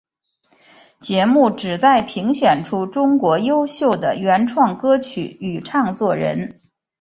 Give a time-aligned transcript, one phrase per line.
[0.99, 6.59] 节目旨在评选出中国优秀的原创歌曲与唱作人。